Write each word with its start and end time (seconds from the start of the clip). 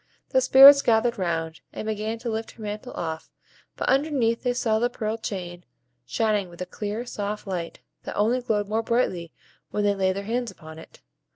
The 0.29 0.41
Spirits 0.41 0.81
gathered 0.81 1.19
round, 1.19 1.61
and 1.71 1.85
began 1.85 2.17
to 2.17 2.29
lift 2.31 2.49
her 2.53 2.63
mantle 2.63 2.93
off; 2.93 3.29
but 3.77 3.87
underneath 3.87 4.41
they 4.41 4.51
saw 4.53 4.79
the 4.79 4.89
pearl 4.89 5.15
chain, 5.15 5.63
shining 6.07 6.49
with 6.49 6.59
a 6.59 6.65
clear, 6.65 7.05
soft 7.05 7.45
light, 7.45 7.81
that 8.01 8.15
only 8.15 8.41
glowed 8.41 8.67
more 8.67 8.81
brightly 8.81 9.31
when 9.69 9.83
they 9.83 9.93
laid 9.93 10.15
their 10.15 10.23
hands 10.23 10.49
upon 10.49 10.79
it. 10.79 11.01